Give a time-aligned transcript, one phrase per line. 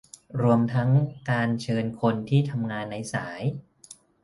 [0.41, 0.89] รวมทั้ง
[1.29, 3.41] การเชิญคนที่ทำงานในสาย